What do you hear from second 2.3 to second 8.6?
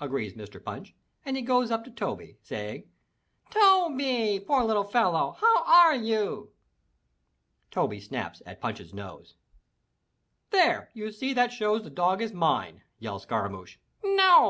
saying, "Toby, poor little fellow, how are you?" Toby snaps